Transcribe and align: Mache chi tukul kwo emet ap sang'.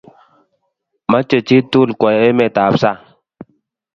Mache 1.11 1.37
chi 1.47 1.57
tukul 1.71 1.91
kwo 1.99 2.07
emet 2.27 2.55
ap 2.65 2.73
sang'. 2.81 3.03